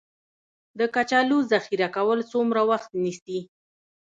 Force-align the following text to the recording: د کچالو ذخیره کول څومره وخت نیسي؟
د 0.79 0.81
کچالو 0.95 1.37
ذخیره 1.51 1.87
کول 1.95 2.19
څومره 2.31 2.61
وخت 2.71 2.91
نیسي؟ 3.03 3.39